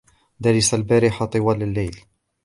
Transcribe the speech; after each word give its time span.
درس 0.41 0.73
البارحة 0.73 1.25
طوال 1.25 1.63
الليل. 1.63 1.99